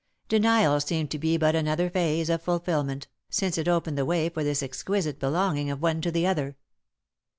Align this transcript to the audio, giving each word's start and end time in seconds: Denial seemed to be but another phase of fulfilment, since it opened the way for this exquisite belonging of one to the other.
Denial 0.27 0.79
seemed 0.79 1.11
to 1.11 1.19
be 1.19 1.37
but 1.37 1.53
another 1.53 1.87
phase 1.87 2.27
of 2.31 2.41
fulfilment, 2.41 3.07
since 3.29 3.55
it 3.59 3.67
opened 3.67 3.99
the 3.99 4.03
way 4.03 4.29
for 4.29 4.43
this 4.43 4.63
exquisite 4.63 5.19
belonging 5.19 5.69
of 5.69 5.79
one 5.79 6.01
to 6.01 6.09
the 6.09 6.25
other. 6.25 6.57